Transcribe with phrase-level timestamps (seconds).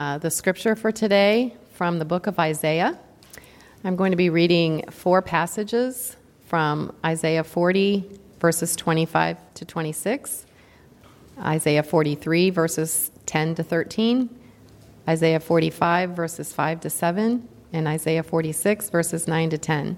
[0.00, 2.96] Uh, the scripture for today from the book of Isaiah.
[3.82, 8.08] I'm going to be reading four passages from Isaiah 40,
[8.38, 10.46] verses 25 to 26,
[11.40, 14.30] Isaiah 43, verses 10 to 13,
[15.08, 19.96] Isaiah 45, verses 5 to 7, and Isaiah 46, verses 9 to 10.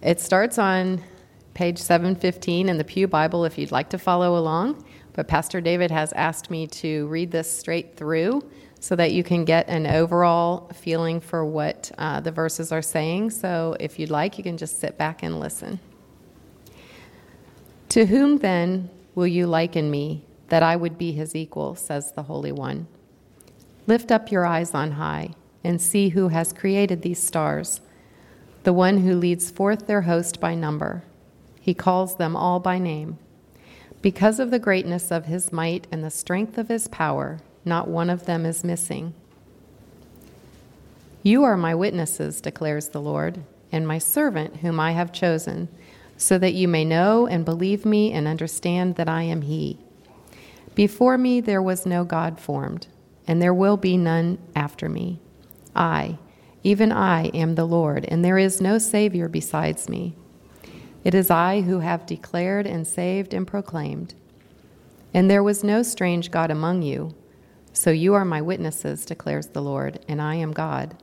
[0.00, 1.02] It starts on
[1.54, 4.84] page 715 in the Pew Bible if you'd like to follow along.
[5.18, 8.48] But Pastor David has asked me to read this straight through
[8.78, 13.30] so that you can get an overall feeling for what uh, the verses are saying.
[13.30, 15.80] So if you'd like, you can just sit back and listen.
[17.88, 22.22] To whom then will you liken me that I would be his equal, says the
[22.22, 22.86] Holy One?
[23.88, 25.30] Lift up your eyes on high
[25.64, 27.80] and see who has created these stars,
[28.62, 31.02] the one who leads forth their host by number.
[31.60, 33.18] He calls them all by name.
[34.00, 38.10] Because of the greatness of his might and the strength of his power, not one
[38.10, 39.12] of them is missing.
[41.22, 45.68] You are my witnesses, declares the Lord, and my servant whom I have chosen,
[46.16, 49.78] so that you may know and believe me and understand that I am he.
[50.74, 52.86] Before me there was no God formed,
[53.26, 55.18] and there will be none after me.
[55.74, 56.18] I,
[56.62, 60.14] even I, am the Lord, and there is no Savior besides me.
[61.08, 64.12] It is I who have declared and saved and proclaimed.
[65.14, 67.14] And there was no strange God among you.
[67.72, 71.02] So you are my witnesses, declares the Lord, and I am God.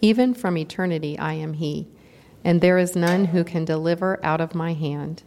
[0.00, 1.86] Even from eternity I am He,
[2.42, 5.22] and there is none who can deliver out of my hand.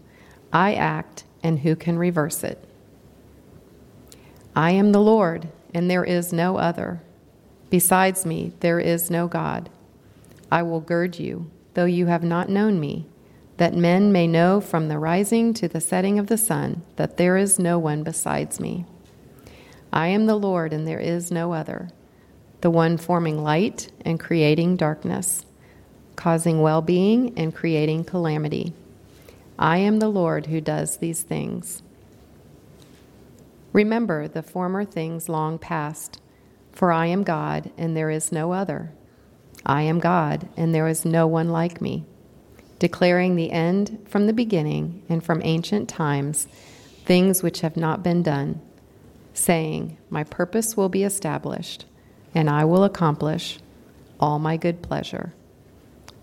[0.51, 2.61] I act, and who can reverse it?
[4.57, 7.01] I am the Lord, and there is no other.
[7.69, 9.69] Besides me, there is no God.
[10.51, 13.07] I will gird you, though you have not known me
[13.61, 17.37] that men may know from the rising to the setting of the sun that there
[17.37, 18.83] is no one besides me.
[19.93, 21.91] I am the Lord, and there is no other,
[22.61, 25.45] the one forming light and creating darkness,
[26.15, 28.73] causing well being and creating calamity.
[29.59, 31.83] I am the Lord who does these things.
[33.73, 36.19] Remember the former things long past,
[36.71, 38.91] for I am God, and there is no other.
[39.67, 42.05] I am God, and there is no one like me
[42.81, 46.47] declaring the end from the beginning and from ancient times,
[47.05, 48.59] things which have not been done,
[49.35, 51.85] saying, My purpose will be established,
[52.33, 53.59] and I will accomplish
[54.19, 55.31] all my good pleasure.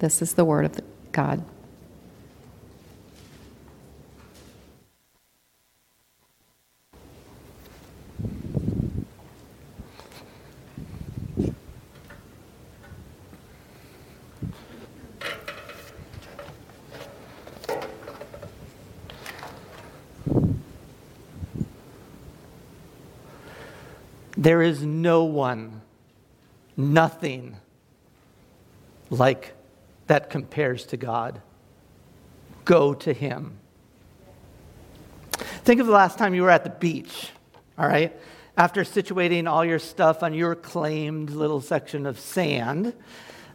[0.00, 0.80] This is the word of
[1.12, 1.44] God.
[24.48, 25.82] There is no one,
[26.74, 27.58] nothing
[29.10, 29.52] like
[30.06, 31.42] that compares to God.
[32.64, 33.58] Go to Him.
[35.32, 37.28] Think of the last time you were at the beach,
[37.76, 38.18] all right?
[38.56, 42.94] After situating all your stuff on your claimed little section of sand,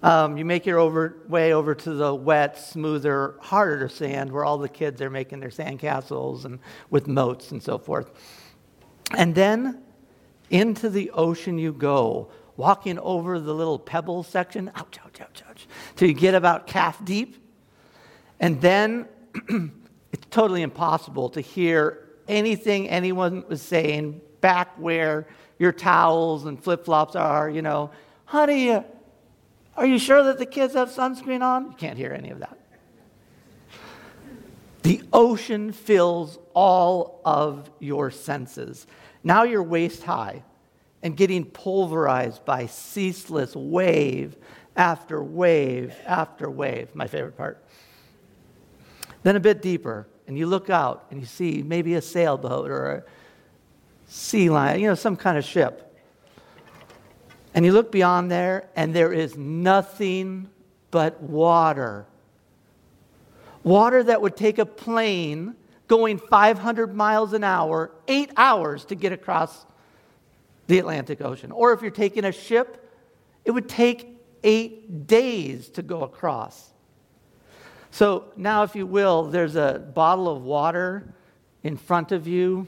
[0.03, 4.59] um, you make your over, way over to the wet, smoother, harder sand where all
[4.59, 6.59] the kids are making their sand castles and
[6.91, 8.11] with moats and so forth.
[9.17, 9.81] And then
[10.53, 15.67] into the ocean you go, walking over the little pebble section, ouch, ouch, ouch, ouch,
[15.95, 17.35] till you get about calf deep.
[18.39, 19.07] And then
[20.13, 25.27] it's totally impossible to hear anything anyone was saying back where
[25.57, 27.89] your towels and flip flops are, you know.
[28.25, 28.83] Honey, uh,
[29.75, 31.71] are you sure that the kids have sunscreen on?
[31.71, 32.59] You can't hear any of that.
[34.83, 38.85] The ocean fills all of your senses.
[39.23, 40.44] Now you're waist high
[41.01, 44.35] and getting pulverized by ceaseless wave
[44.75, 46.94] after wave after wave.
[46.95, 47.63] My favorite part.
[49.23, 52.91] Then a bit deeper, and you look out and you see maybe a sailboat or
[52.91, 53.03] a
[54.07, 55.89] sea lion, you know, some kind of ship.
[57.53, 60.50] And you look beyond there, and there is nothing
[60.92, 62.06] but water.
[63.63, 65.56] Water that would take a plane
[65.94, 69.63] going 500 miles an hour, eight hours to get across
[70.66, 71.51] the Atlantic Ocean.
[71.51, 72.92] Or if you're taking a ship,
[73.45, 74.07] it would take
[74.44, 76.74] eight days to go across.
[77.92, 81.13] So now, if you will, there's a bottle of water
[81.62, 82.66] in front of you.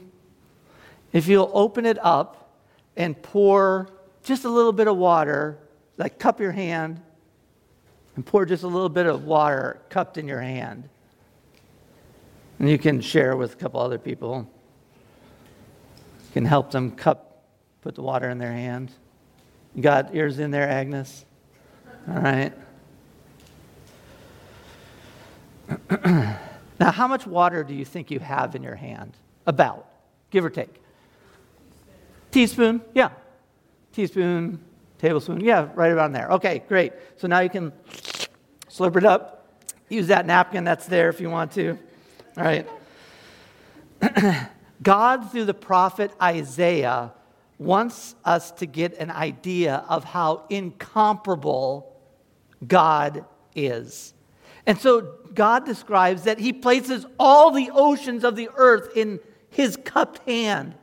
[1.12, 2.60] If you'll open it up
[2.96, 3.88] and pour
[4.22, 5.58] just a little bit of water,
[5.96, 7.02] like cup your hand,
[8.14, 10.88] and pour just a little bit of water cupped in your hand.
[12.58, 14.50] And you can share with a couple other people.
[16.28, 17.44] You can help them cup
[17.82, 18.90] put the water in their hand.
[19.74, 21.24] You got yours in there, Agnes?
[22.08, 22.52] All right.
[26.80, 29.16] now, how much water do you think you have in your hand?
[29.46, 29.86] About,
[30.30, 30.82] give or take.
[32.30, 33.10] Teaspoon, yeah.
[33.92, 34.60] Teaspoon,
[34.98, 36.28] tablespoon, yeah, right around there.
[36.32, 36.92] Okay, great.
[37.16, 37.72] So now you can
[38.68, 39.62] slurp it up.
[39.88, 41.78] Use that napkin that's there if you want to.
[42.36, 42.68] Right.
[44.82, 47.12] God, through the prophet Isaiah,
[47.58, 51.96] wants us to get an idea of how incomparable
[52.66, 53.24] God
[53.54, 54.12] is.
[54.66, 59.76] And so God describes that He places all the oceans of the earth in His
[59.76, 60.74] cupped hand.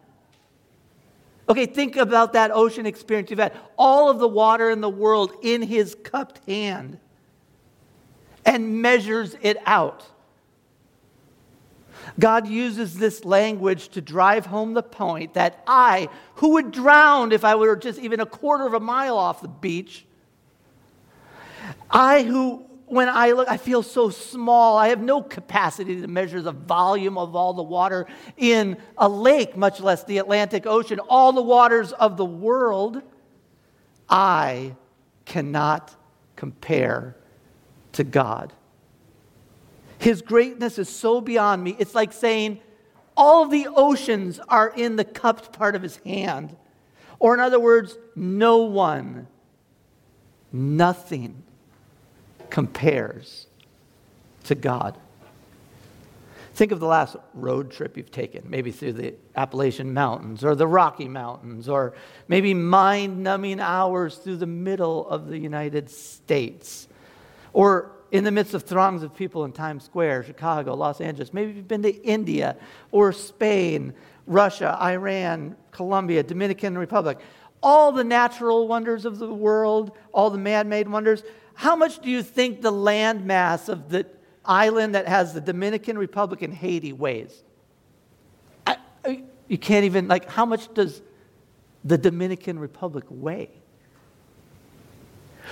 [1.48, 3.56] Okay, think about that ocean experience you've had.
[3.78, 6.98] All of the water in the world in His cupped hand
[8.46, 10.06] and measures it out.
[12.20, 17.44] God uses this language to drive home the point that I, who would drown if
[17.44, 20.06] I were just even a quarter of a mile off the beach,
[21.90, 24.78] I, who, when I look, I feel so small.
[24.78, 28.06] I have no capacity to measure the volume of all the water
[28.38, 33.02] in a lake, much less the Atlantic Ocean, all the waters of the world.
[34.10, 34.76] I
[35.26, 35.96] cannot
[36.36, 37.16] compare
[37.94, 38.54] to God.
[40.04, 41.78] His greatness is so beyond me.
[41.80, 42.60] It's like saying,
[43.16, 46.58] all the oceans are in the cupped part of his hand.
[47.20, 49.28] Or, in other words, no one,
[50.52, 51.42] nothing
[52.50, 53.48] compares
[54.44, 54.98] to God.
[56.54, 60.68] Think of the last road trip you've taken, maybe through the Appalachian Mountains or the
[60.68, 61.94] Rocky Mountains, or
[62.28, 66.90] maybe mind numbing hours through the middle of the United States.
[67.54, 71.34] Or in the midst of throngs of people in Times Square, Chicago, Los Angeles.
[71.34, 72.56] Maybe you've been to India
[72.92, 73.92] or Spain,
[74.28, 77.18] Russia, Iran, Colombia, Dominican Republic.
[77.64, 81.24] All the natural wonders of the world, all the man made wonders.
[81.56, 84.06] How much do you think the landmass of the
[84.46, 87.44] island that has the Dominican Republic and Haiti weighs?
[88.68, 88.78] I,
[89.48, 91.02] you can't even, like, how much does
[91.84, 93.50] the Dominican Republic weigh?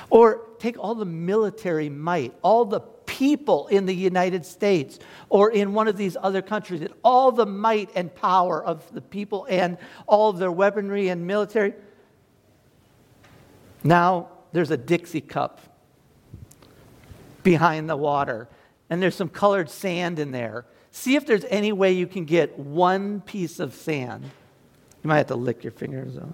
[0.09, 4.97] Or take all the military might, all the people in the United States
[5.29, 9.45] or in one of these other countries, all the might and power of the people
[9.49, 9.77] and
[10.07, 11.73] all of their weaponry and military.
[13.83, 15.59] Now there's a Dixie cup
[17.43, 18.47] behind the water,
[18.89, 20.65] and there's some colored sand in there.
[20.91, 24.23] See if there's any way you can get one piece of sand.
[25.03, 26.33] You might have to lick your fingers though.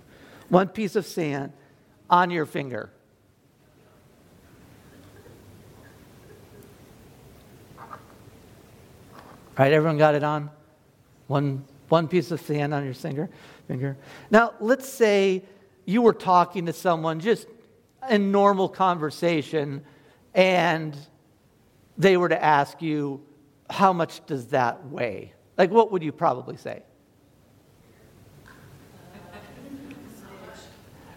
[0.50, 1.54] One piece of sand
[2.10, 2.92] on your finger.
[9.58, 9.74] Right?
[9.74, 10.52] Everyone got it on?
[11.28, 13.30] One, one piece of sand on your finger,
[13.68, 13.98] finger.
[14.30, 15.44] Now, let's say
[15.86, 17.48] you were talking to someone just
[18.10, 19.84] in normal conversation
[20.34, 20.96] and
[21.98, 23.22] they were to ask you,
[23.70, 25.34] how much does that weigh?
[25.58, 26.84] Like, what would you probably say?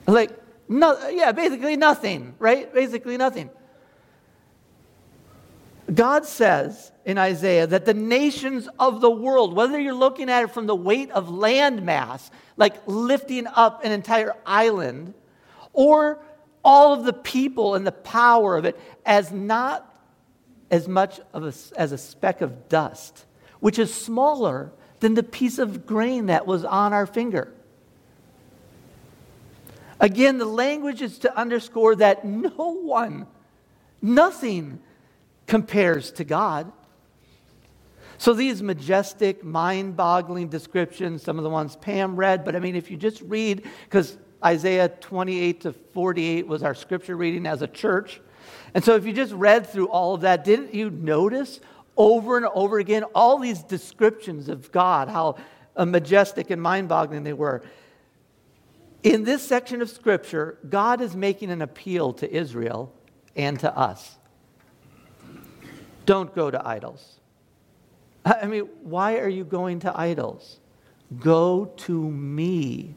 [0.06, 0.30] Like,
[0.68, 2.72] no, yeah, basically nothing, right?
[2.72, 3.50] Basically nothing.
[5.92, 10.50] God says in Isaiah that the nations of the world, whether you're looking at it
[10.50, 15.14] from the weight of land mass, like lifting up an entire island,
[15.72, 16.22] or
[16.64, 19.86] all of the people and the power of it as not
[20.70, 23.24] as much of a, as a speck of dust,
[23.58, 24.70] which is smaller
[25.00, 27.52] than the piece of grain that was on our finger.
[29.98, 33.26] Again, the language is to underscore that no one,
[34.00, 34.78] nothing
[35.50, 36.70] compares to God.
[38.18, 42.76] So these majestic, mind boggling descriptions, some of the ones Pam read, but I mean,
[42.76, 47.66] if you just read, because Isaiah 28 to 48 was our scripture reading as a
[47.66, 48.20] church.
[48.74, 51.58] And so if you just read through all of that, didn't you notice
[51.96, 55.36] over and over again all these descriptions of God, how
[55.74, 57.64] uh, majestic and mind boggling they were?
[59.02, 62.94] In this section of scripture, God is making an appeal to Israel
[63.34, 64.16] and to us.
[66.10, 67.20] Don't go to idols.
[68.24, 70.58] I mean, why are you going to idols?
[71.20, 72.96] Go to me.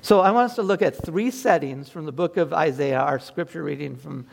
[0.00, 3.18] So I want us to look at three settings from the book of Isaiah, our
[3.18, 4.26] scripture reading from,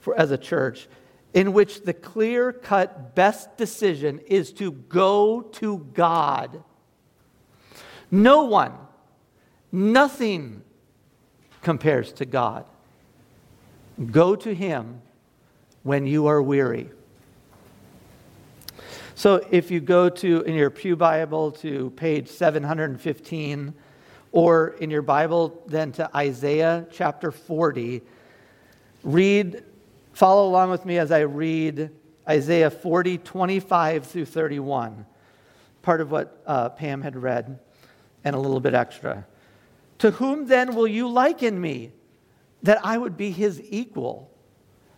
[0.00, 0.88] for, as a church,
[1.34, 6.64] in which the clear cut best decision is to go to God.
[8.10, 8.72] No one,
[9.70, 10.62] nothing
[11.60, 12.64] compares to God.
[14.10, 15.02] Go to Him
[15.86, 16.90] when you are weary.
[19.14, 23.72] So if you go to in your Pew Bible to page 715
[24.32, 28.02] or in your Bible, then to Isaiah chapter 40.
[29.04, 29.62] Read,
[30.12, 31.90] follow along with me as I read
[32.28, 35.06] Isaiah 40, 25 through 31.
[35.82, 37.60] Part of what uh, Pam had read,
[38.24, 39.24] and a little bit extra.
[40.00, 41.92] To whom then will you liken me,
[42.64, 44.32] that I would be his equal,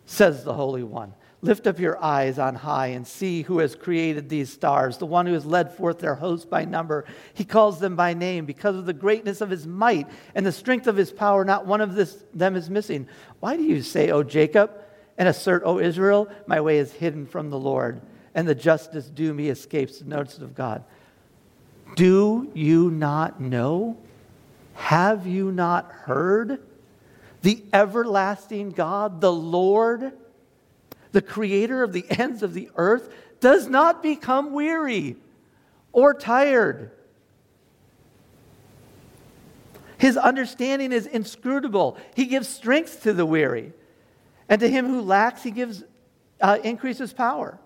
[0.08, 1.12] says the Holy One.
[1.40, 5.26] Lift up your eyes on high and see who has created these stars, the one
[5.26, 7.04] who has led forth their hosts by number.
[7.34, 10.88] He calls them by name because of the greatness of his might and the strength
[10.88, 11.44] of his power.
[11.44, 13.06] Not one of this, them is missing.
[13.38, 14.72] Why do you say, O Jacob,
[15.16, 18.00] and assert, O Israel, my way is hidden from the Lord,
[18.34, 20.82] and the justice due me escapes the notice of God?
[21.94, 23.96] Do you not know?
[24.74, 26.60] Have you not heard?
[27.42, 30.12] The everlasting God, the Lord,
[31.12, 35.16] the creator of the ends of the earth, does not become weary
[35.92, 36.90] or tired.
[39.98, 41.96] His understanding is inscrutable.
[42.14, 43.72] He gives strength to the weary.
[44.48, 45.82] And to him who lacks, he gives
[46.40, 47.58] uh, increases power.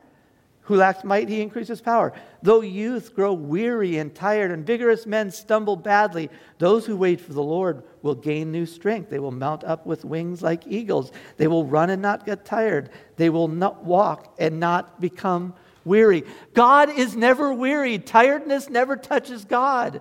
[0.67, 2.13] Who lacks might, he increases power.
[2.41, 7.33] Though youth grow weary and tired, and vigorous men stumble badly, those who wait for
[7.33, 9.11] the Lord will gain new strength.
[9.11, 11.11] They will mount up with wings like eagles.
[11.37, 12.91] They will run and not get tired.
[13.17, 15.55] They will not walk and not become
[15.85, 16.23] weary.
[16.55, 17.99] God is never weary.
[17.99, 20.01] Tiredness never touches God.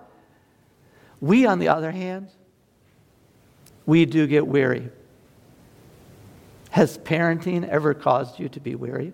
[1.20, 2.28] We, on the other hand,
[3.84, 4.90] we do get weary.
[6.70, 9.12] Has parenting ever caused you to be weary?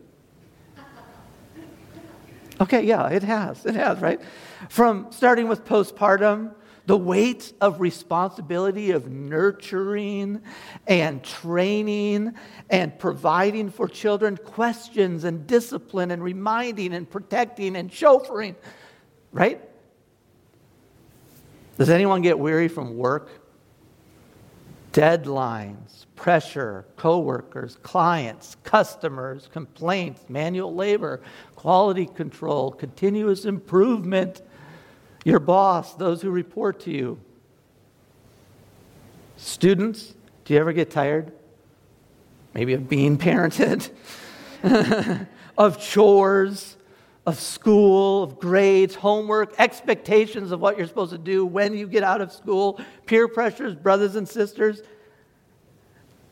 [2.61, 3.65] Okay, yeah, it has.
[3.65, 4.21] It has, right?
[4.69, 6.55] From starting with postpartum,
[6.87, 10.41] the weight of responsibility of nurturing
[10.87, 12.35] and training
[12.71, 18.57] and providing for children, questions and discipline and reminding and protecting and chauffeuring,
[19.33, 19.61] right?
[21.77, 23.29] Does anyone get weary from work?
[24.99, 31.21] Deadlines, pressure, coworkers, clients, customers, complaints, manual labor,
[31.55, 34.43] quality control, continuous improvement,
[35.25, 37.21] your boss, those who report to you.
[39.37, 40.15] Students,
[40.45, 41.31] do you ever get tired?
[42.53, 43.91] Maybe of being parented,
[45.57, 46.77] of chores,
[47.29, 52.03] of school, of grades, homework, expectations of what you're supposed to do when you get
[52.03, 54.81] out of school, peer pressures, brothers and sisters.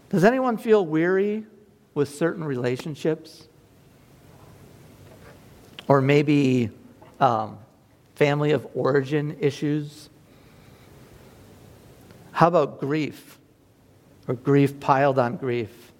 [0.09, 1.45] Does anyone feel weary
[1.93, 3.47] with certain relationships?
[5.87, 6.71] Or maybe
[7.21, 7.59] um,
[8.15, 10.09] family of origin issues?
[12.33, 13.39] How about grief?
[14.29, 15.93] Or grief piled on grief?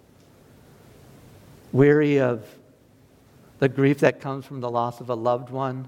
[1.71, 2.43] Weary of
[3.59, 5.87] the grief that comes from the loss of a loved one,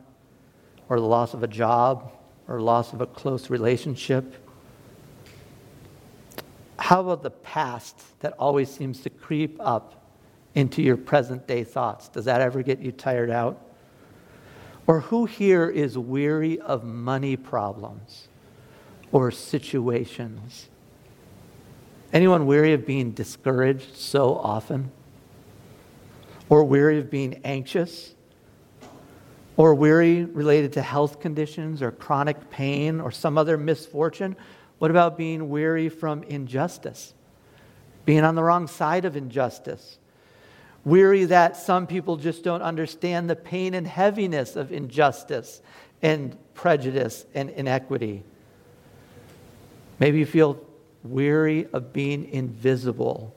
[0.88, 2.12] or the loss of a job,
[2.48, 4.36] or loss of a close relationship?
[6.78, 10.00] How about the past that always seems to creep up
[10.56, 12.08] into your present day thoughts?
[12.08, 13.62] Does that ever get you tired out?
[14.88, 18.28] Or who here is weary of money problems
[19.12, 20.68] or situations?
[22.12, 24.92] Anyone weary of being discouraged so often?
[26.50, 28.14] Or weary of being anxious?
[29.56, 34.36] Or weary related to health conditions or chronic pain or some other misfortune?
[34.80, 37.14] What about being weary from injustice?
[38.06, 40.00] Being on the wrong side of injustice?
[40.86, 45.62] Weary that some people just don't understand the pain and heaviness of injustice
[46.02, 48.24] and prejudice and inequity.
[50.00, 50.60] Maybe you feel
[51.04, 53.36] weary of being invisible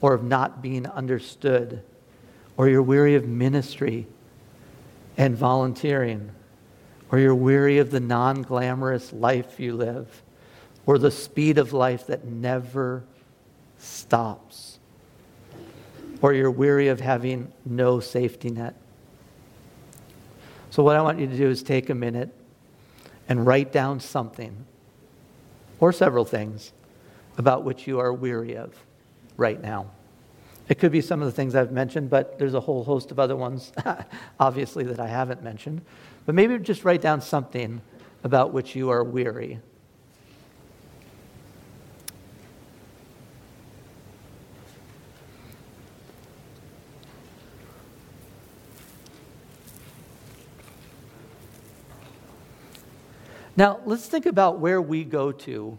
[0.00, 1.82] or of not being understood,
[2.56, 4.06] or you're weary of ministry
[5.16, 6.30] and volunteering,
[7.10, 10.22] or you're weary of the non glamorous life you live
[10.86, 13.04] or the speed of life that never
[13.78, 14.78] stops,
[16.20, 18.74] or you're weary of having no safety net.
[20.70, 22.34] So, what I want you to do is take a minute
[23.28, 24.64] and write down something
[25.78, 26.72] or several things
[27.38, 28.74] about which you are weary of
[29.36, 29.90] right now.
[30.68, 33.18] It could be some of the things I've mentioned, but there's a whole host of
[33.18, 33.72] other ones,
[34.40, 35.82] obviously, that I haven't mentioned.
[36.24, 37.80] But maybe just write down something
[38.24, 39.60] about which you are weary
[53.56, 55.78] Now, let's think about where we go to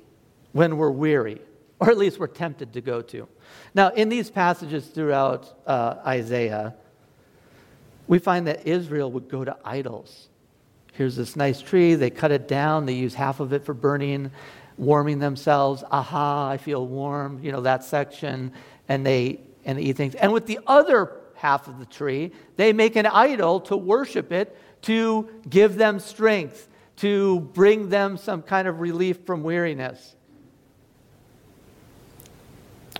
[0.51, 1.41] when we're weary,
[1.83, 3.27] or at least we're tempted to go to.
[3.73, 6.75] Now, in these passages throughout uh, Isaiah,
[8.07, 10.27] we find that Israel would go to idols
[10.93, 11.95] Here's this nice tree.
[11.95, 12.85] They cut it down.
[12.85, 14.29] They use half of it for burning,
[14.77, 15.83] warming themselves.
[15.89, 17.39] Aha, I feel warm.
[17.43, 18.53] You know, that section.
[18.87, 20.13] And they, and they eat things.
[20.13, 24.55] And with the other half of the tree, they make an idol to worship it,
[24.83, 30.15] to give them strength, to bring them some kind of relief from weariness.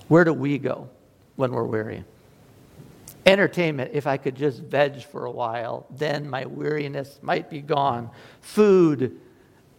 [0.07, 0.89] Where do we go
[1.36, 2.03] when we're weary?
[3.25, 8.10] Entertainment, if I could just veg for a while, then my weariness might be gone.
[8.41, 9.19] Food,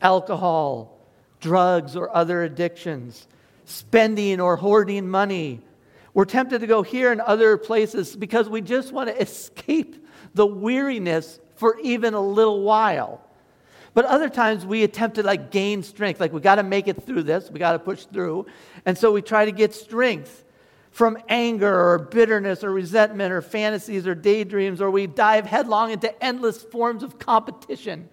[0.01, 0.99] alcohol,
[1.41, 3.27] drugs, or other addictions,
[3.67, 5.61] spending or hoarding money.
[6.15, 10.47] We're tempted to go here and other places because we just want to escape the
[10.47, 13.24] weariness for even a little while.
[13.95, 17.05] But other times we attempt to like gain strength, like we got to make it
[17.05, 18.47] through this, we got to push through.
[18.85, 20.45] And so we try to get strength
[20.91, 26.25] from anger or bitterness or resentment or fantasies or daydreams, or we dive headlong into
[26.25, 28.09] endless forms of competition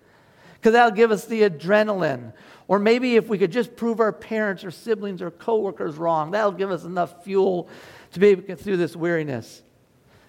[0.55, 2.33] because that'll give us the adrenaline.
[2.67, 6.51] Or maybe if we could just prove our parents or siblings or coworkers wrong, that'll
[6.51, 7.67] give us enough fuel
[8.11, 9.63] to be able to get through this weariness.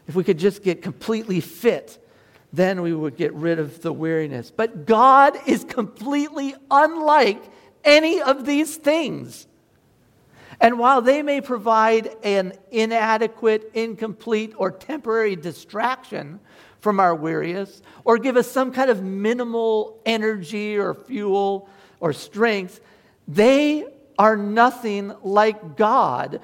[0.08, 1.98] If we could just get completely fit,
[2.52, 4.50] then we would get rid of the weariness.
[4.50, 7.42] But God is completely unlike
[7.84, 9.46] any of these things.
[10.60, 16.40] And while they may provide an inadequate, incomplete, or temporary distraction
[16.80, 21.68] from our weariness, or give us some kind of minimal energy or fuel
[22.00, 22.80] or strength,
[23.26, 23.86] they
[24.18, 26.40] are nothing like God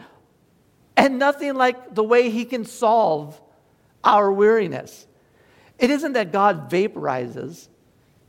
[0.97, 3.41] and nothing like the way He can solve
[4.03, 5.07] our weariness.
[5.79, 7.69] It isn't that God vaporizes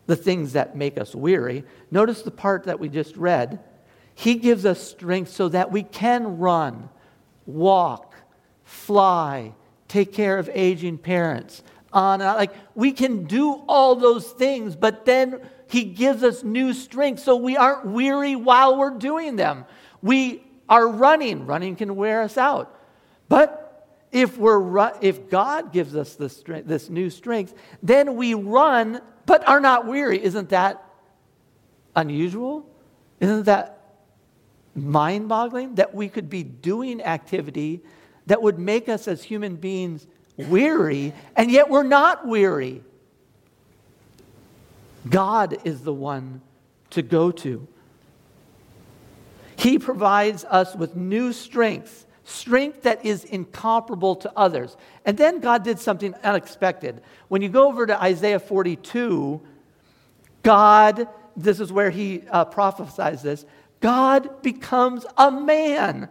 [0.06, 1.63] the things that make us weary.
[1.91, 3.60] Notice the part that we just read
[4.20, 6.89] he gives us strength so that we can run,
[7.46, 8.15] walk,
[8.65, 9.53] fly,
[9.88, 11.63] take care of aging parents.
[11.94, 15.39] On like we can do all those things, but then
[15.70, 19.63] he gives us new strength so we aren't weary while we're doing them.
[20.01, 21.46] We are running.
[21.46, 22.77] Running can wear us out.
[23.29, 23.69] But
[24.11, 29.48] if we're if God gives us this strength, this new strength, then we run but
[29.48, 30.24] are not weary.
[30.24, 30.83] Isn't that
[31.95, 32.67] unusual?
[33.19, 33.79] Isn't that
[34.75, 37.81] mind boggling that we could be doing activity
[38.25, 42.83] that would make us as human beings weary, and yet we're not weary.
[45.09, 46.41] God is the one
[46.91, 47.67] to go to.
[49.55, 54.77] He provides us with new strength, strength that is incomparable to others.
[55.05, 57.01] And then God did something unexpected.
[57.27, 59.42] When you go over to Isaiah 42,
[60.44, 63.46] God, this is where he uh, prophesies this
[63.81, 66.09] God becomes a man.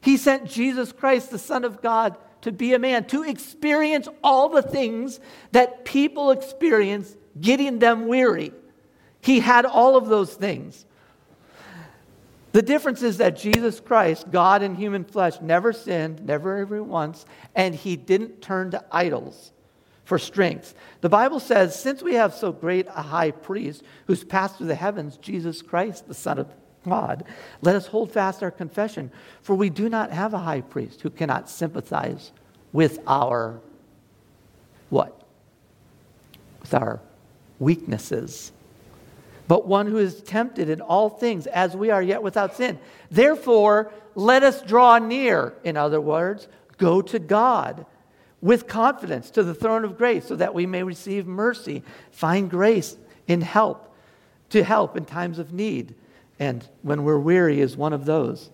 [0.00, 4.48] He sent Jesus Christ, the Son of God, to be a man, to experience all
[4.48, 5.20] the things
[5.52, 8.52] that people experience, getting them weary.
[9.20, 10.84] He had all of those things.
[12.52, 17.24] The difference is that Jesus Christ, God in human flesh, never sinned, never ever once,
[17.54, 19.52] and he didn't turn to idols
[20.04, 20.74] for strength.
[21.00, 24.74] The Bible says, since we have so great a high priest who's passed through the
[24.74, 26.48] heavens, Jesus Christ, the Son of
[26.84, 27.24] God,
[27.62, 29.10] let us hold fast our confession,
[29.40, 32.32] for we do not have a high priest who cannot sympathize
[32.72, 33.60] with our
[34.90, 35.22] what?
[36.60, 37.00] With our
[37.58, 38.52] weaknesses.
[39.52, 42.78] But one who is tempted in all things as we are yet without sin.
[43.10, 45.52] Therefore, let us draw near.
[45.62, 47.84] In other words, go to God
[48.40, 52.96] with confidence to the throne of grace so that we may receive mercy, find grace
[53.26, 53.94] in help,
[54.48, 55.96] to help in times of need.
[56.38, 58.48] And when we're weary is one of those.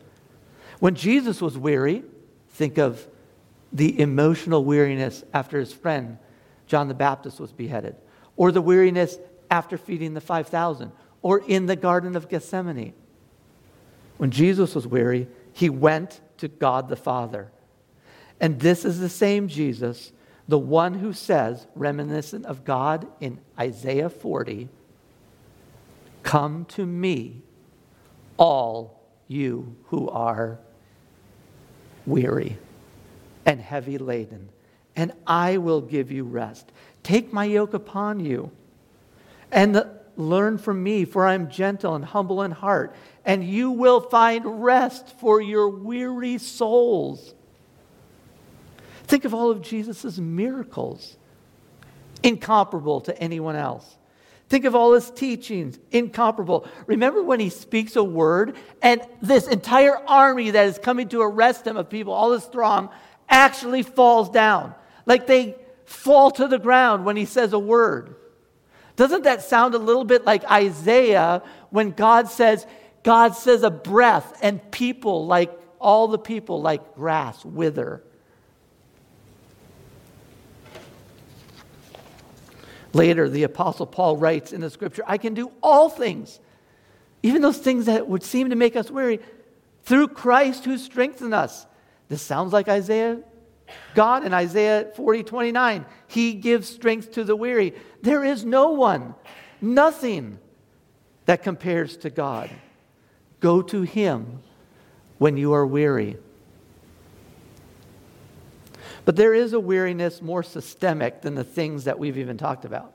[0.80, 2.02] When Jesus was weary,
[2.48, 3.06] think of
[3.72, 6.18] the emotional weariness after his friend
[6.66, 7.94] John the Baptist was beheaded,
[8.36, 9.16] or the weariness
[9.50, 12.94] after feeding the 5,000, or in the Garden of Gethsemane.
[14.16, 17.50] When Jesus was weary, he went to God the Father.
[18.40, 20.12] And this is the same Jesus,
[20.46, 24.68] the one who says, reminiscent of God in Isaiah 40,
[26.22, 27.42] Come to me,
[28.36, 30.58] all you who are
[32.06, 32.58] weary
[33.46, 34.48] and heavy laden,
[34.94, 36.70] and I will give you rest.
[37.02, 38.50] Take my yoke upon you
[39.50, 39.84] and
[40.16, 44.62] learn from me, for I am gentle and humble in heart, and you will find
[44.64, 47.34] rest for your weary souls.
[49.04, 51.16] Think of all of Jesus' miracles,
[52.22, 53.96] incomparable to anyone else.
[54.48, 56.66] Think of all his teachings, incomparable.
[56.86, 61.66] Remember when he speaks a word and this entire army that is coming to arrest
[61.66, 62.88] him of people, all this throng,
[63.28, 64.74] actually falls down.
[65.04, 68.16] Like they fall to the ground when he says a word.
[68.98, 72.66] Doesn't that sound a little bit like Isaiah when God says,
[73.04, 78.02] God says a breath and people like all the people like grass wither?
[82.92, 86.40] Later, the Apostle Paul writes in the scripture, I can do all things,
[87.22, 89.20] even those things that would seem to make us weary,
[89.84, 91.66] through Christ who strengthens us.
[92.08, 93.20] This sounds like Isaiah.
[93.94, 97.74] God in Isaiah 40, 29, He gives strength to the weary.
[98.02, 99.14] There is no one,
[99.60, 100.38] nothing
[101.26, 102.50] that compares to God.
[103.40, 104.40] Go to Him
[105.18, 106.16] when you are weary.
[109.04, 112.94] But there is a weariness more systemic than the things that we've even talked about.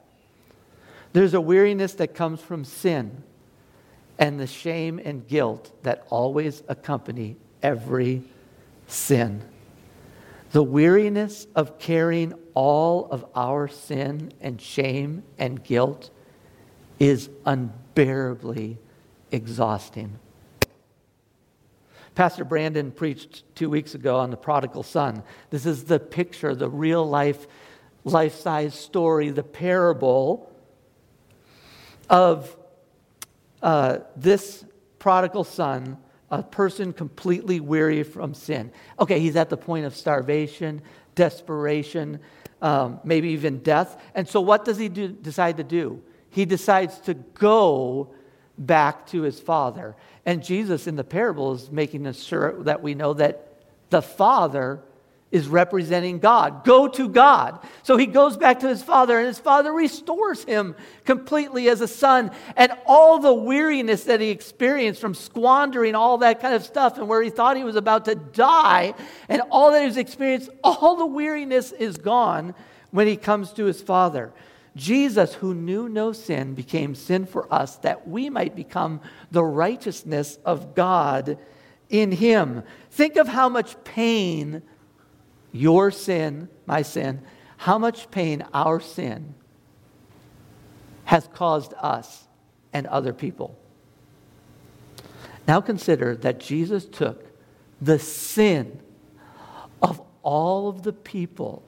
[1.14, 3.24] There's a weariness that comes from sin
[4.20, 8.24] and the shame and guilt that always accompany every
[8.88, 9.42] sin.
[10.54, 16.12] The weariness of carrying all of our sin and shame and guilt
[17.00, 18.78] is unbearably
[19.32, 20.20] exhausting.
[22.14, 25.24] Pastor Brandon preached two weeks ago on the prodigal son.
[25.50, 27.48] This is the picture, the real life,
[28.04, 30.52] life size story, the parable
[32.12, 32.56] of
[33.64, 34.64] uh, this
[35.00, 35.98] prodigal son,
[36.34, 38.72] a person completely weary from sin.
[39.00, 40.82] Okay, he's at the point of starvation,
[41.14, 42.20] desperation,
[42.60, 44.02] um, maybe even death.
[44.16, 46.02] And so, what does he do, decide to do?
[46.32, 48.16] He decides to go
[48.58, 49.96] back to his father.
[50.26, 53.54] And Jesus in the parable is making us sure that we know that
[53.92, 54.82] the Father
[55.34, 56.64] is representing God.
[56.64, 57.60] Go to God.
[57.82, 61.88] So he goes back to his father, and his father restores him completely as a
[61.88, 62.30] son.
[62.56, 67.08] And all the weariness that he experienced from squandering all that kind of stuff and
[67.08, 68.94] where he thought he was about to die,
[69.28, 72.54] and all that he's experienced, all the weariness is gone
[72.92, 74.32] when he comes to his father.
[74.76, 80.38] Jesus, who knew no sin, became sin for us that we might become the righteousness
[80.46, 81.40] of God
[81.90, 82.62] in him.
[82.92, 84.62] Think of how much pain
[85.54, 87.22] your sin, my sin,
[87.56, 89.36] how much pain our sin
[91.06, 92.28] has caused us
[92.74, 93.58] and other people.
[95.48, 97.26] Now consider that Jesus took
[97.82, 98.82] the sin
[99.82, 101.64] of all of the people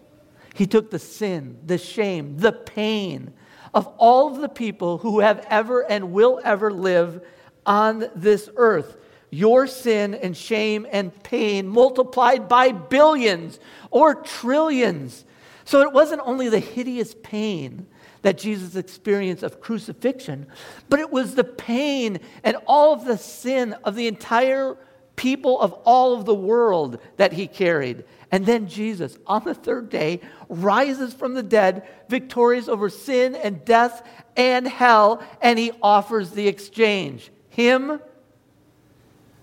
[0.55, 3.33] he took the sin, the shame, the pain
[3.73, 7.21] of all of the people who have ever and will ever live
[7.65, 8.95] on this earth.
[9.29, 13.59] Your sin and shame and pain multiplied by billions
[13.91, 15.25] or trillions.
[15.65, 17.87] So it wasn't only the hideous pain
[18.21, 20.47] that Jesus experienced of crucifixion,
[20.89, 24.77] but it was the pain and all of the sin of the entire
[25.15, 28.03] people of all of the world that he carried.
[28.31, 33.63] And then Jesus, on the third day, rises from the dead, victorious over sin and
[33.63, 37.99] death and hell, and he offers the exchange Him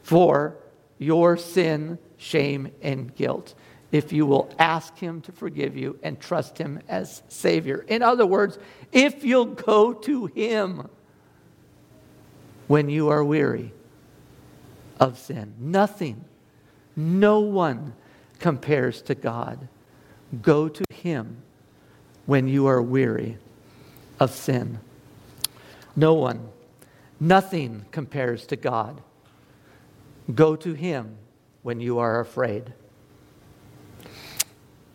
[0.03, 0.57] for
[0.99, 3.55] your sin, shame, and guilt.
[3.91, 7.85] If you will ask Him to forgive you and trust Him as Savior.
[7.89, 8.59] In other words,
[8.91, 10.89] if you'll go to Him
[12.69, 13.73] when you are weary
[14.99, 16.25] of sin, nothing,
[16.97, 17.93] no one
[18.39, 19.69] compares to God.
[20.41, 21.43] Go to Him
[22.25, 23.37] when you are weary
[24.19, 24.79] of sin.
[25.95, 26.49] No one,
[27.21, 29.03] nothing compares to God.
[30.35, 31.17] Go to Him
[31.63, 32.73] when you are afraid.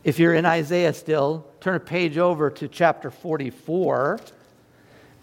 [0.04, 4.20] If you're in Isaiah still, turn a page over to chapter 44,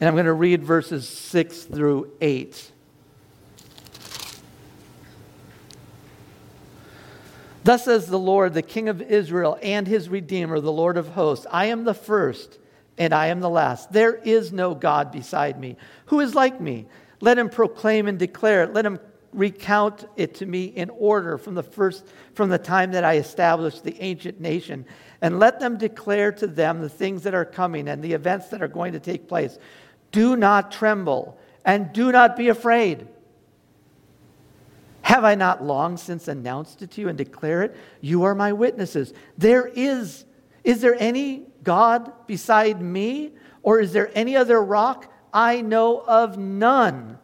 [0.00, 2.72] and I'm going to read verses 6 through 8.
[7.64, 11.46] Thus says the Lord, the King of Israel and his Redeemer, the Lord of hosts
[11.50, 12.58] I am the first
[12.98, 13.90] and I am the last.
[13.90, 15.76] There is no God beside me.
[16.06, 16.86] Who is like me?
[17.20, 18.74] Let him proclaim and declare it.
[18.74, 19.00] Let him
[19.34, 23.84] recount it to me in order from the first from the time that I established
[23.84, 24.86] the ancient nation
[25.20, 28.62] and let them declare to them the things that are coming and the events that
[28.62, 29.58] are going to take place
[30.12, 33.08] do not tremble and do not be afraid
[35.04, 37.76] have I not long since announced it to you and declare it?
[38.00, 39.12] You are my witnesses.
[39.36, 40.24] There is,
[40.64, 43.32] is there any God beside me?
[43.62, 45.12] Or is there any other rock?
[45.30, 47.18] I know of none.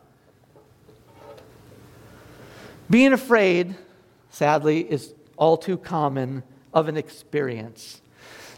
[2.91, 3.77] Being afraid,
[4.31, 6.43] sadly, is all too common
[6.75, 8.03] of an experience.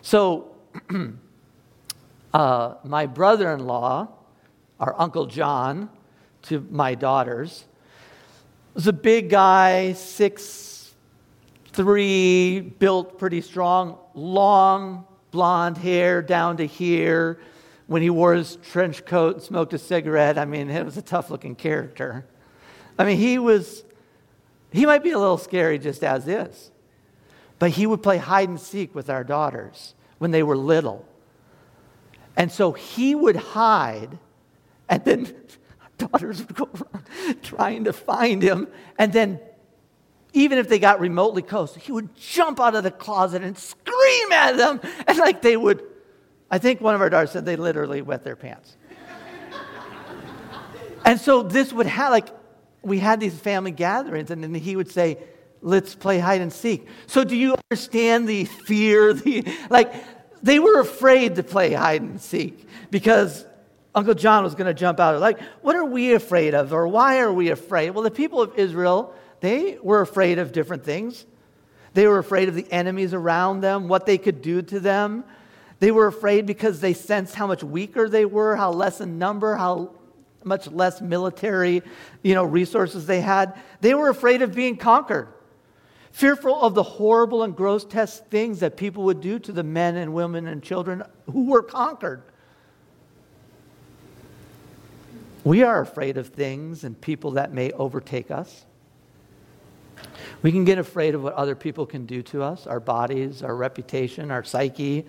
[0.01, 0.57] So,
[2.35, 4.09] uh, my brother in law,
[4.81, 5.91] our Uncle John,
[6.45, 7.65] to my daughters,
[8.75, 10.73] was a big guy, six
[11.73, 17.39] three, built pretty strong, long blonde hair down to here,
[17.87, 21.03] when he wore his trench coat and smoked a cigarette, I mean, it was a
[21.03, 22.25] tough looking character.
[22.99, 23.85] I mean, he was,
[24.73, 26.71] he might be a little scary just as is.
[27.59, 31.07] But he would play hide and seek with our daughters when they were little.
[32.37, 34.19] And so he would hide,
[34.89, 35.35] and then
[35.99, 38.69] daughters would go around trying to find him.
[38.99, 39.41] And then,
[40.33, 44.33] even if they got remotely close, he would jump out of the closet and scream
[44.33, 44.81] at them.
[45.07, 45.83] And like they would,
[46.51, 48.77] I think one of our daughters said they literally wet their pants.
[51.05, 52.29] and so this would have, like,
[52.83, 55.19] we had these family gatherings, and then he would say,
[55.65, 56.89] Let's play hide and seek.
[57.07, 59.15] So, do you understand the fear?
[59.15, 59.95] The, like,
[60.43, 63.47] they were afraid to play hide and seek because
[63.95, 65.21] Uncle John was going to jump out.
[65.21, 67.91] Like, what are we afraid of, or why are we afraid?
[67.91, 71.27] Well, the people of Israel, they were afraid of different things.
[71.95, 75.25] They were afraid of the enemies around them, what they could do to them.
[75.79, 79.57] They were afraid because they sensed how much weaker they were, how less in number,
[79.57, 79.93] how
[80.45, 81.83] much less military,
[82.23, 83.59] you know, resources they had.
[83.81, 85.29] They were afraid of being conquered,
[86.11, 90.15] fearful of the horrible and grotesque things that people would do to the men and
[90.15, 92.23] women and children who were conquered.
[95.45, 98.65] We are afraid of things and people that may overtake us.
[100.43, 103.55] We can get afraid of what other people can do to us, our bodies, our
[103.55, 105.05] reputation, our psyche,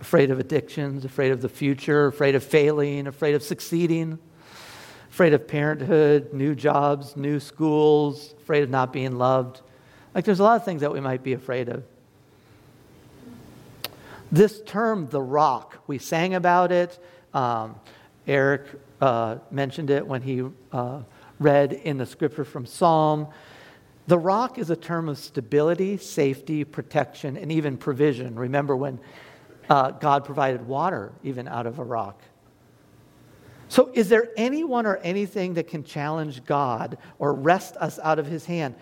[0.00, 4.18] afraid of addictions, afraid of the future, afraid of failing, afraid of succeeding
[5.18, 9.62] afraid of parenthood, new jobs, new schools, afraid of not being loved.
[10.14, 11.82] Like there's a lot of things that we might be afraid of.
[14.30, 17.02] This term, the rock, we sang about it.
[17.34, 17.74] Um,
[18.28, 18.66] Eric
[19.00, 21.00] uh, mentioned it when he uh,
[21.40, 23.26] read in the scripture from Psalm.
[24.06, 28.36] The rock is a term of stability, safety, protection, and even provision.
[28.36, 29.00] Remember when
[29.68, 32.22] uh, God provided water even out of a rock.
[33.68, 38.26] So, is there anyone or anything that can challenge God or wrest us out of
[38.26, 38.74] his hand?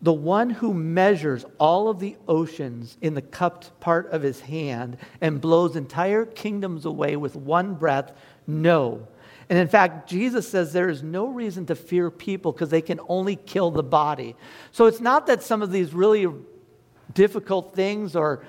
[0.00, 4.96] The one who measures all of the oceans in the cupped part of his hand
[5.20, 8.12] and blows entire kingdoms away with one breath,
[8.46, 9.06] no.
[9.48, 12.98] And in fact, Jesus says there is no reason to fear people because they can
[13.08, 14.34] only kill the body.
[14.72, 16.26] So it's not that some of these really
[17.14, 18.44] difficult things or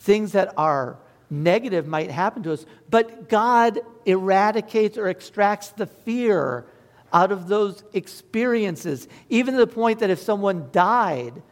[0.00, 0.96] things that are
[1.32, 6.66] negative might happen to us, but God eradicates or extracts the fear
[7.12, 11.42] out of those experiences, even to the point that if someone died,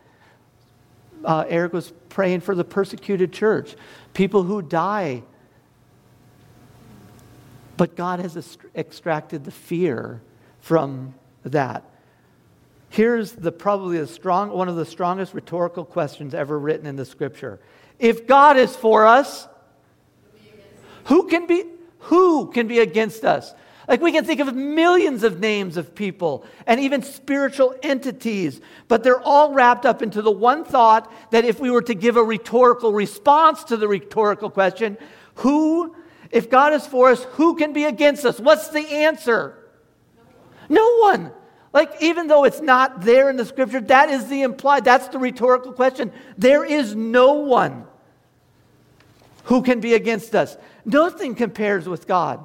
[1.24, 3.74] uh, Eric was praying for the persecuted church,
[4.14, 5.22] people who die.
[7.76, 10.20] But God has extracted the fear
[10.60, 11.14] from
[11.44, 11.84] that.
[12.90, 17.04] Here's the probably the strong, one of the strongest rhetorical questions ever written in the
[17.04, 17.60] scripture.
[17.98, 19.46] If God is for us,
[21.04, 21.64] who can be
[22.00, 23.54] who can be against us?
[23.86, 29.02] Like we can think of millions of names of people and even spiritual entities, but
[29.02, 32.22] they're all wrapped up into the one thought that if we were to give a
[32.22, 34.96] rhetorical response to the rhetorical question,
[35.34, 35.94] who,
[36.30, 38.38] if God is for us, who can be against us?
[38.38, 39.58] What's the answer?
[40.68, 41.32] No one.
[41.72, 45.18] Like, even though it's not there in the scripture, that is the implied, that's the
[45.18, 46.12] rhetorical question.
[46.38, 47.86] There is no one
[49.44, 50.56] who can be against us.
[50.84, 52.44] Nothing compares with God.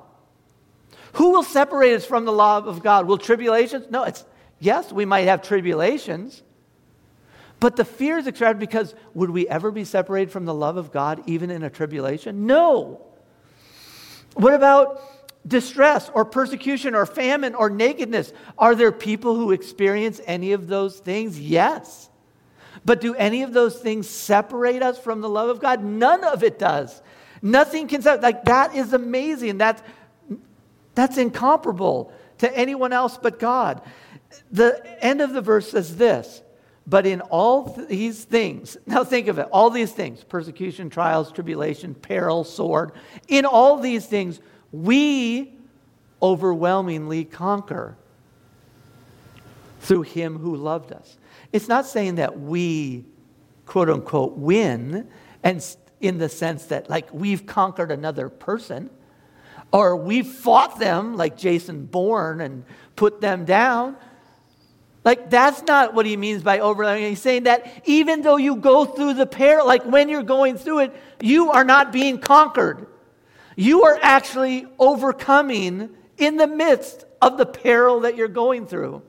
[1.13, 3.08] Who will separate us from the love of God?
[3.08, 3.88] Will tribulations?
[3.89, 4.25] No, it's
[4.60, 6.43] yes, we might have tribulations.
[7.60, 10.91] But the fear is extracted because would we ever be separated from the love of
[10.91, 12.45] God even in a tribulation?
[12.45, 13.01] No.
[14.34, 15.01] What about
[15.47, 18.34] distress or persecution or famine or nakedness?
[18.58, 21.39] Are there people who experience any of those things?
[21.39, 22.10] Yes.
[22.86, 25.84] But do any of those things separate us from the love of God?
[25.84, 27.02] None of it does.
[27.41, 28.21] Nothing can separate.
[28.21, 29.58] like, that is amazing.
[29.58, 29.82] That's,
[30.93, 33.82] that's incomparable to anyone else but God.
[34.52, 36.41] The end of the verse says this
[36.86, 41.32] But in all th- these things, now think of it, all these things persecution, trials,
[41.32, 42.91] tribulation, peril, sword
[43.28, 44.39] in all these things,
[44.71, 45.54] we
[46.21, 47.98] overwhelmingly conquer
[49.82, 51.17] through him who loved us.
[51.56, 53.06] It's not saying that we,
[53.65, 55.08] quote unquote, win
[55.41, 55.65] and
[56.02, 58.89] in the sense that, like, we've conquered another person,
[59.72, 62.65] or we've fought them, like Jason Bourne, and
[62.98, 63.96] put them down.
[65.06, 67.08] Like, that's not what he means by overwhelming.
[67.08, 70.80] He's saying that even though you go through the peril, like when you're going through
[70.80, 72.86] it, you are not being conquered.
[73.56, 79.04] You are actually overcoming in the midst of the peril that you're going through.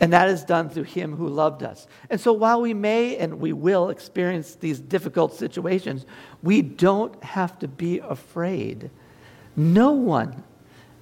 [0.00, 1.86] And that is done through him who loved us.
[2.10, 6.04] And so while we may and we will experience these difficult situations,
[6.42, 8.90] we don't have to be afraid.
[9.56, 10.42] No one,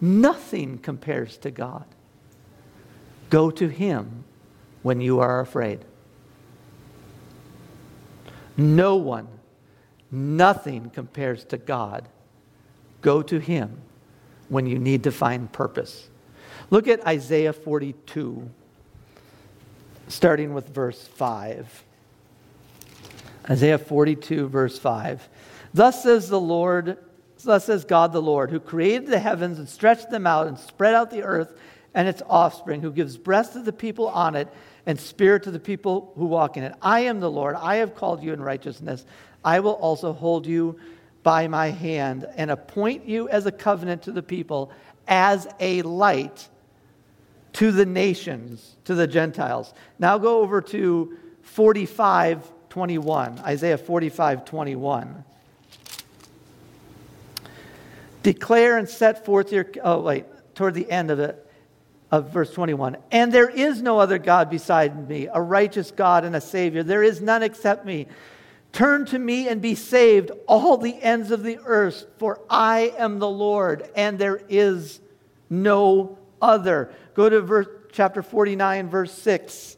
[0.00, 1.87] nothing compares to God.
[3.31, 4.24] Go to him
[4.83, 5.85] when you are afraid.
[8.57, 9.28] No one,
[10.11, 12.09] nothing compares to God.
[13.00, 13.78] Go to him
[14.50, 16.11] when you need to find purpose.
[16.68, 18.50] Look at Isaiah 42
[20.12, 21.85] starting with verse 5.
[23.51, 25.29] Isaiah 42, verse 5.
[25.75, 26.98] Thus says the Lord,
[27.42, 30.94] thus says God the Lord, who created the heavens and stretched them out and spread
[30.94, 31.59] out the earth
[31.94, 34.48] and its offspring, who gives breath to the people on it
[34.87, 36.75] and spirit to the people who walk in it.
[36.81, 37.57] I am the Lord.
[37.57, 39.05] I have called you in righteousness.
[39.44, 40.79] I will also hold you
[41.22, 44.72] by my hand and appoint you as a covenant to the people,
[45.07, 46.48] as a light
[47.54, 49.72] to the nations, to the Gentiles.
[49.98, 55.24] Now go over to 45 21, Isaiah 45 21.
[58.22, 61.46] Declare and set forth your, oh, wait, toward the end of it,
[62.10, 62.96] of verse 21.
[63.10, 66.82] And there is no other God beside me, a righteous God and a Savior.
[66.82, 68.06] There is none except me.
[68.72, 73.18] Turn to me and be saved, all the ends of the earth, for I am
[73.18, 75.00] the Lord, and there is
[75.50, 76.92] no other.
[77.14, 79.76] Go to verse, chapter 49, verse 6.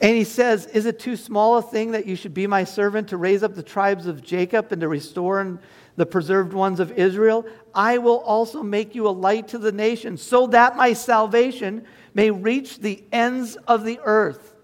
[0.00, 3.08] And he says, Is it too small a thing that you should be my servant
[3.08, 5.58] to raise up the tribes of Jacob and to restore
[5.96, 7.46] the preserved ones of Israel?
[7.74, 12.30] I will also make you a light to the nations, so that my salvation may
[12.30, 14.54] reach the ends of the earth.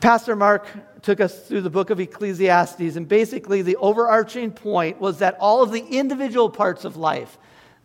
[0.00, 0.66] Pastor Mark
[1.02, 5.62] took us through the book of Ecclesiastes, and basically the overarching point was that all
[5.62, 7.38] of the individual parts of life,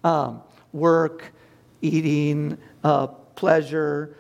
[0.03, 1.33] um, work,
[1.81, 4.15] eating, uh, pleasure,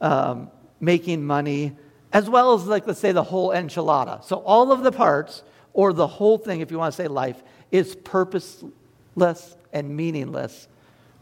[0.00, 1.76] um, making money,
[2.12, 4.24] as well as, like, let's say, the whole enchilada.
[4.24, 5.42] So, all of the parts,
[5.72, 10.68] or the whole thing, if you want to say life, is purposeless and meaningless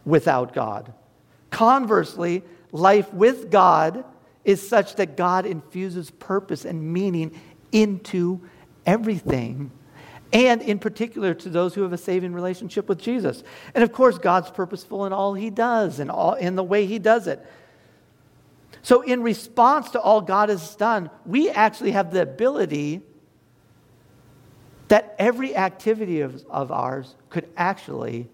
[0.04, 0.92] without God.
[1.50, 2.42] Conversely,
[2.72, 4.04] life with God
[4.44, 7.32] is such that God infuses purpose and meaning
[7.72, 8.40] into
[8.86, 9.70] everything
[10.34, 13.44] and in particular to those who have a saving relationship with Jesus.
[13.72, 16.98] And of course, God's purposeful in all he does and all in the way he
[16.98, 17.44] does it.
[18.82, 23.00] So, in response to all God has done, we actually have the ability
[24.88, 28.28] that every activity of, of ours could actually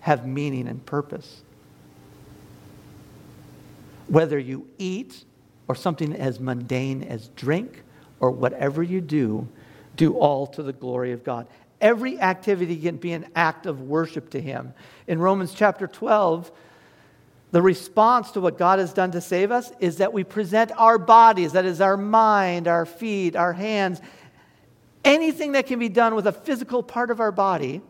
[0.00, 1.42] have meaning and purpose.
[4.08, 5.24] Whether you eat
[5.68, 7.84] or something as mundane as drink
[8.18, 9.46] or whatever you do,
[9.98, 11.46] do all to the glory of God.
[11.80, 14.72] Every activity can be an act of worship to Him.
[15.06, 16.50] In Romans chapter 12,
[17.50, 20.98] the response to what God has done to save us is that we present our
[20.98, 24.00] bodies, that is, our mind, our feet, our hands,
[25.04, 27.80] anything that can be done with a physical part of our body,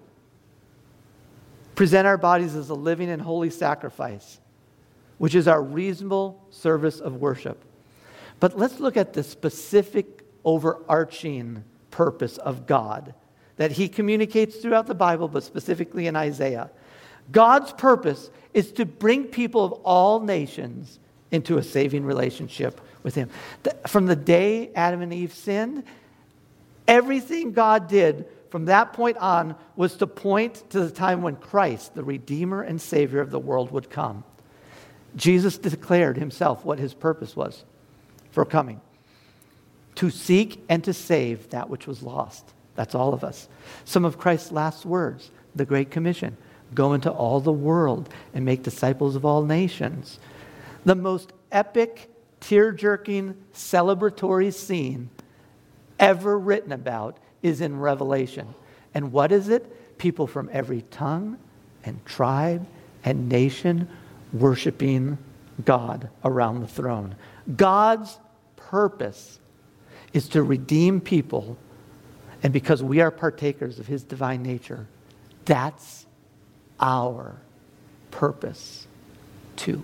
[1.75, 4.41] present our bodies as a living and holy sacrifice,
[5.19, 7.65] which is our reasonable service of worship.
[8.41, 11.65] But let's look at the specific overarching
[11.99, 13.13] purpose of God
[13.57, 16.71] that he communicates throughout the Bible, but specifically in Isaiah.
[17.33, 21.01] God's purpose is to bring people of all nations
[21.33, 23.29] into a saving relationship with him.
[23.89, 25.83] From the day Adam and Eve sinned,
[26.87, 31.97] everything God did from that point on was to point to the time when Christ,
[31.97, 34.23] the Redeemer and Savior of the world, would come.
[35.17, 37.65] Jesus declared himself what his purpose was
[38.31, 38.81] for coming
[39.99, 42.55] to seek and to save that which was lost.
[42.77, 43.49] That's all of us.
[43.85, 46.37] Some of Christ's last words, the Great Commission
[46.73, 50.21] go into all the world and make disciples of all nations.
[50.85, 52.09] The most epic,
[52.39, 55.11] tear jerking, celebratory scene
[55.99, 58.55] ever written about is in Revelation.
[58.95, 59.99] And what is it?
[59.99, 61.39] People from every tongue
[61.83, 62.65] and tribe
[63.03, 63.89] and nation
[64.33, 65.19] worshiping
[65.65, 67.17] God around the throne.
[67.57, 68.17] God's
[68.55, 69.41] purpose
[70.13, 71.57] is to redeem people.
[72.43, 74.87] And because we are partakers of his divine nature,
[75.45, 76.07] that's
[76.81, 77.37] our
[78.11, 78.87] purpose
[79.57, 79.83] too.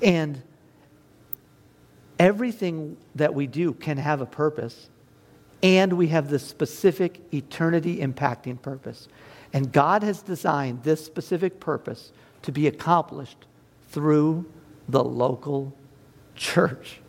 [0.00, 0.42] And
[2.18, 4.88] everything that we do can have a purpose,
[5.62, 9.08] and we have the specific eternity impacting purpose.
[9.52, 12.12] And God has designed this specific purpose
[12.42, 13.46] to be accomplished
[13.90, 14.46] through
[14.88, 15.72] the local
[16.34, 17.00] church.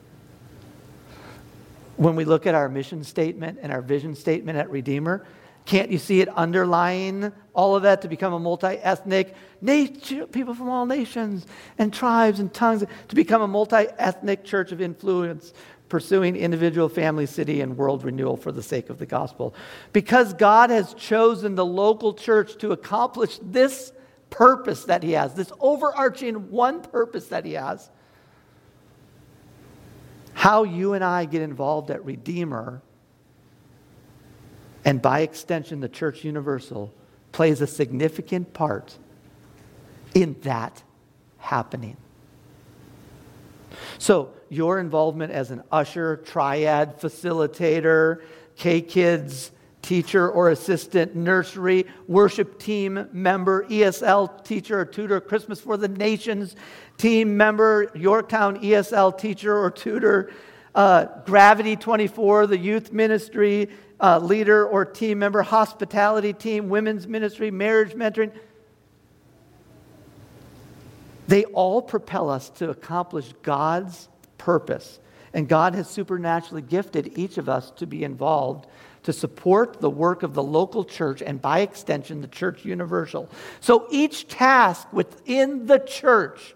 [1.97, 5.25] When we look at our mission statement and our vision statement at Redeemer,
[5.65, 10.69] Can't you see it underlying all of that to become a multi ethnic people from
[10.69, 11.45] all nations
[11.77, 15.53] and tribes and tongues, to become a multi ethnic church of influence,
[15.87, 19.55] pursuing individual, family, city, and world renewal for the sake of the gospel?
[19.93, 23.93] Because God has chosen the local church to accomplish this
[24.29, 27.89] purpose that He has, this overarching one purpose that He has.
[30.43, 32.81] How you and I get involved at Redeemer
[34.83, 36.93] and by extension, the Church Universal
[37.31, 38.97] plays a significant part
[40.13, 40.83] in that
[41.37, 41.95] happening.
[43.99, 48.21] So, your involvement as an usher, triad, facilitator,
[48.57, 49.49] K Kids,
[49.83, 56.55] teacher or assistant, nursery, worship team member, ESL teacher or tutor, Christmas for the Nations
[56.97, 60.31] team member, Yorktown ESL teacher or tutor,
[60.73, 63.69] uh, Gravity 24, the youth ministry,
[63.99, 68.31] uh, leader or team member, hospitality team, women's ministry, marriage mentoring.
[71.27, 74.07] They all propel us to accomplish God's
[74.37, 74.99] purpose.
[75.33, 78.67] And God has supernaturally gifted each of us to be involved
[79.03, 83.29] to support the work of the local church and by extension the church universal.
[83.59, 86.55] So each task within the church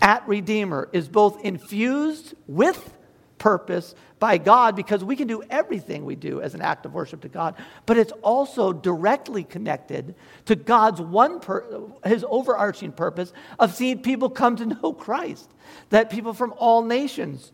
[0.00, 2.92] at Redeemer is both infused with
[3.38, 7.22] purpose by God because we can do everything we do as an act of worship
[7.22, 10.14] to God, but it's also directly connected
[10.46, 11.64] to God's one per,
[12.06, 15.50] his overarching purpose of seeing people come to know Christ,
[15.90, 17.52] that people from all nations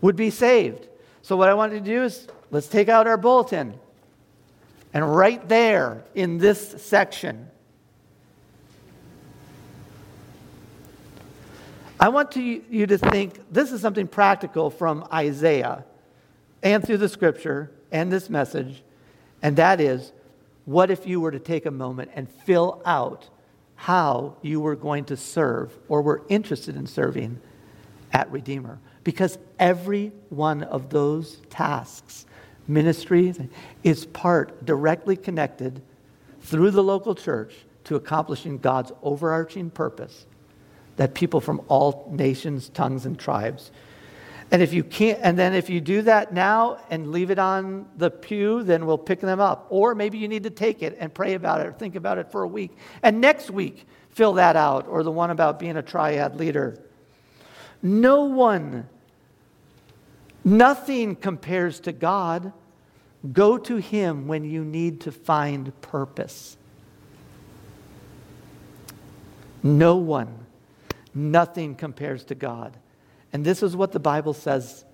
[0.00, 0.88] would be saved.
[1.22, 3.74] So what I wanted to do is let's take out our bulletin.
[4.92, 7.50] And right there in this section
[12.00, 15.84] I want to, you to think this is something practical from Isaiah
[16.62, 18.82] and through the scripture and this message,
[19.42, 20.12] and that is
[20.64, 23.28] what if you were to take a moment and fill out
[23.74, 27.38] how you were going to serve or were interested in serving
[28.14, 28.78] at Redeemer?
[29.04, 32.26] Because every one of those tasks,
[32.68, 33.38] ministries,
[33.82, 35.82] is part directly connected
[36.42, 40.26] through the local church to accomplishing God's overarching purpose
[40.96, 43.70] that people from all nations, tongues, and tribes.
[44.50, 47.86] And if you can't, and then if you do that now and leave it on
[47.96, 49.66] the pew, then we'll pick them up.
[49.70, 52.30] Or maybe you need to take it and pray about it or think about it
[52.30, 52.76] for a week.
[53.02, 56.82] And next week, fill that out, or the one about being a triad leader.
[57.82, 58.88] No one,
[60.44, 62.52] nothing compares to God.
[63.32, 66.56] Go to Him when you need to find purpose.
[69.62, 70.40] No one
[71.14, 72.76] Nothing compares to God.
[73.32, 74.84] And this is what the Bible says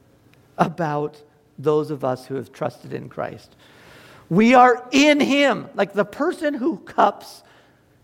[0.59, 1.23] about
[1.59, 3.55] those of us who have trusted in Christ.
[4.29, 7.43] We are in Him, like the person who cups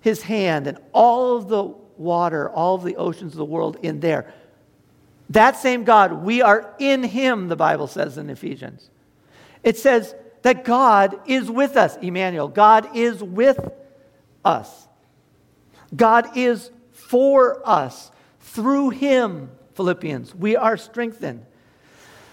[0.00, 1.62] his hand and all of the
[1.96, 4.32] water, all of the oceans of the world in there.
[5.30, 8.90] That same God, we are in Him, the Bible says in Ephesians.
[9.62, 12.48] It says that God is with us, Emmanuel.
[12.48, 13.58] God is with
[14.44, 14.88] us.
[15.94, 18.10] God is for us.
[18.40, 21.46] Through him, Philippians, we are strengthened.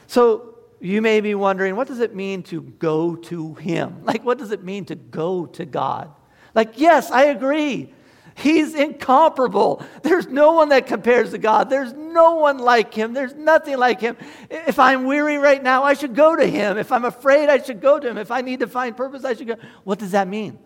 [0.08, 4.02] So you may be wondering, what does it mean to go to him?
[4.04, 6.12] Like, what does it mean to go to God?
[6.56, 7.94] Like, yes, I agree.
[8.36, 9.84] He's incomparable.
[10.02, 11.70] There's no one that compares to God.
[11.70, 13.14] There's no one like him.
[13.14, 14.18] There's nothing like him.
[14.50, 16.78] If I'm weary right now, I should go to him.
[16.78, 18.18] If I'm afraid, I should go to him.
[18.18, 19.56] If I need to find purpose, I should go.
[19.84, 20.58] What does that mean?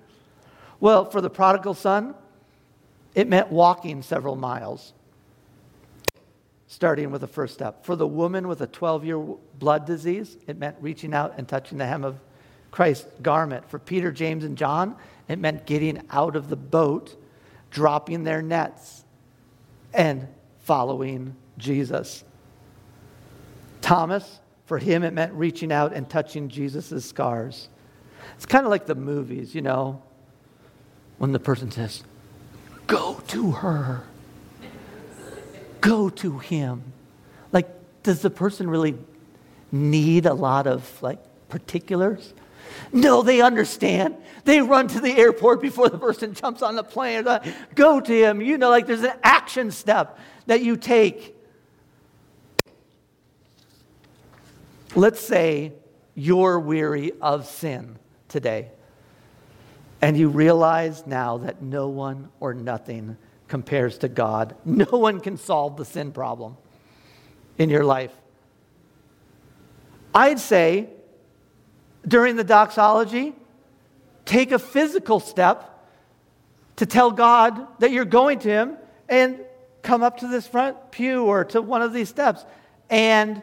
[0.80, 2.16] Well, for the prodigal son,
[3.16, 4.94] it meant walking several miles,
[6.68, 7.86] starting with the first step.
[7.86, 9.20] For the woman with a 12 year
[9.60, 12.20] blood disease, it meant reaching out and touching the hem of
[12.72, 13.70] Christ's garment.
[13.70, 14.96] For Peter, James, and John,
[15.28, 17.16] it meant getting out of the boat,
[17.74, 19.04] dropping their nets,
[19.94, 20.28] and
[20.60, 22.24] following Jesus.
[23.82, 27.68] Thomas, for him, it meant reaching out and touching Jesus' scars.
[28.36, 30.02] It's kind of like the movies, you know,
[31.18, 32.04] when the person says,
[32.86, 34.04] Go to her.
[35.82, 36.94] Go to him.
[37.52, 37.70] Like,
[38.04, 38.98] does the person really
[39.72, 41.20] need a lot of like
[41.50, 42.34] particulars?
[42.92, 44.16] No, they understand.
[44.46, 47.28] They run to the airport before the person jumps on the plane.
[47.28, 47.44] Uh,
[47.76, 48.42] go to him.
[48.42, 51.36] You know, like there's an action step that you take.
[54.96, 55.74] Let's say
[56.14, 57.98] you're weary of sin
[58.28, 58.70] today.
[60.02, 64.56] And you realize now that no one or nothing compares to God.
[64.66, 66.58] No one can solve the sin problem
[67.58, 68.12] in your life.
[70.14, 70.90] I'd say
[72.08, 73.34] during the doxology,
[74.26, 75.70] take a physical step
[76.78, 78.78] to tell God that you're going to Him
[79.08, 79.40] and
[79.82, 82.44] come up to this front pew or to one of these steps
[82.90, 83.42] and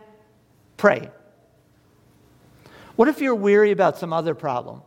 [0.76, 1.10] pray.
[2.96, 4.82] What if you're weary about some other problem?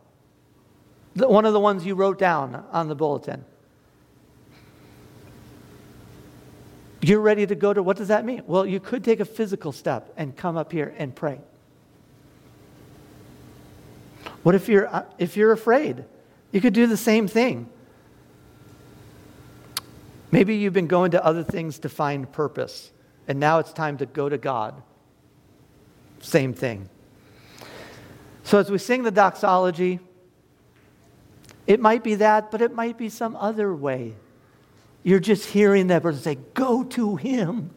[1.14, 3.44] One of the ones you wrote down on the bulletin.
[7.00, 8.42] You're ready to go to, what does that mean?
[8.46, 11.40] Well, you could take a physical step and come up here and pray.
[14.44, 16.04] What if you're, uh, if you're afraid?
[16.52, 17.68] You could do the same thing.
[20.30, 22.92] Maybe you've been going to other things to find purpose,
[23.26, 24.80] and now it's time to go to God.
[26.20, 26.88] Same thing.
[28.42, 29.98] So as we sing the doxology,
[31.66, 34.14] it might be that, but it might be some other way.
[35.02, 37.70] You're just hearing that person say, Go to him.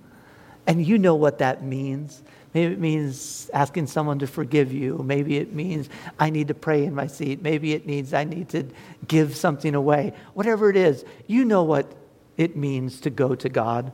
[0.66, 2.22] And you know what that means.
[2.54, 5.02] Maybe it means asking someone to forgive you.
[5.04, 7.42] Maybe it means I need to pray in my seat.
[7.42, 8.64] Maybe it means I need to
[9.08, 10.14] give something away.
[10.34, 11.92] Whatever it is, you know what
[12.38, 13.92] it means to go to God.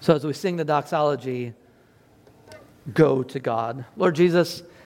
[0.00, 1.54] So as we sing the doxology,
[2.92, 3.86] go to God.
[3.96, 4.62] Lord Jesus,